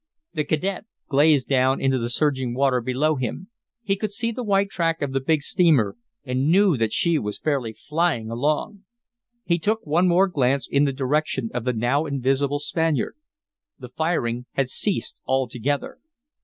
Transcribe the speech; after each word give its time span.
The 0.33 0.45
cadet 0.45 0.85
gazed 1.15 1.47
down 1.47 1.79
into 1.79 1.99
the 1.99 2.09
surging 2.09 2.55
water 2.55 2.81
below 2.81 3.17
him; 3.17 3.51
he 3.83 3.95
could 3.95 4.11
see 4.11 4.31
the 4.31 4.43
white 4.43 4.69
track 4.71 4.99
of 5.03 5.11
the 5.11 5.19
big 5.19 5.43
steamer 5.43 5.95
and 6.23 6.49
knew 6.49 6.75
that 6.75 6.91
she 6.91 7.19
was 7.19 7.37
fairly 7.37 7.71
flying 7.71 8.31
along. 8.31 8.83
He 9.45 9.59
took 9.59 9.85
one 9.85 10.07
more 10.07 10.27
glance 10.27 10.67
in 10.67 10.85
the 10.85 10.91
direction 10.91 11.51
of 11.53 11.65
the 11.65 11.73
now 11.73 12.07
invisible 12.07 12.57
Spaniard. 12.57 13.15
The 13.77 13.89
firing 13.89 14.47
had 14.53 14.69
ceased 14.69 15.21
altogether. 15.27 15.99